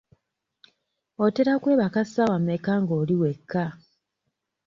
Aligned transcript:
Otera 1.23 1.53
kwebaka 1.61 2.01
ssaawa 2.05 2.37
mmeka 2.39 2.73
nga 2.81 2.93
oli 3.01 3.13
ewaka? 3.17 3.65